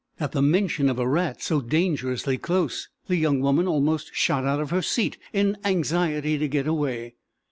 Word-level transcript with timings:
At 0.19 0.31
the 0.31 0.41
mention 0.41 0.89
of 0.89 0.97
a 0.97 1.07
rat 1.07 1.43
so 1.43 1.61
dangerously 1.61 2.35
close 2.39 2.89
young 3.07 3.39
woman 3.39 3.67
almost 3.67 4.09
shot 4.15 4.45
out 4.47 4.59
of 4.59 4.71
her 4.71 4.81
seat 4.81 5.19
in 5.31 5.57
anxiety 5.63 6.39
to 6.39 6.47
get 6.47 6.65
away. 6.65 7.13